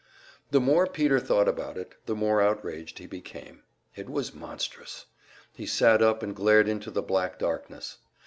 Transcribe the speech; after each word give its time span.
The 0.49 0.59
more 0.59 0.87
Peter 0.87 1.19
thought 1.19 1.47
about 1.47 1.77
it, 1.77 1.93
the 2.07 2.15
more 2.15 2.41
outraged 2.41 2.97
he 2.97 3.05
became. 3.05 3.61
It 3.95 4.09
was 4.09 4.33
monstrous! 4.33 5.05
He 5.53 5.67
sat 5.67 6.01
up 6.01 6.23
and 6.23 6.35
glared 6.35 6.67
into 6.67 6.89
the 6.89 7.03
black 7.03 7.37
darkness. 7.37 7.99